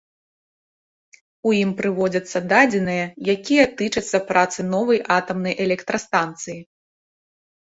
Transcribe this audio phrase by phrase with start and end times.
[1.49, 3.05] У ім прыводзяцца дадзеныя,
[3.35, 6.59] якія тычацца працы новай атамнай электрастанцыі.